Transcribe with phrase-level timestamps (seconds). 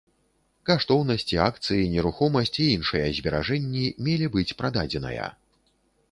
[0.67, 5.27] Каштоўнасці, акцыі, нерухомасць і іншыя зберажэнні мелі быць прададзеная.